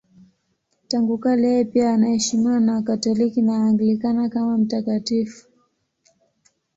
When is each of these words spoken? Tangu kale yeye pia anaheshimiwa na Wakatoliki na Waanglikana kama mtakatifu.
Tangu 0.87 1.15
kale 1.23 1.47
yeye 1.47 1.65
pia 1.65 1.93
anaheshimiwa 1.93 2.59
na 2.59 2.73
Wakatoliki 2.75 3.41
na 3.41 3.51
Waanglikana 3.53 4.29
kama 4.29 4.57
mtakatifu. 4.57 5.47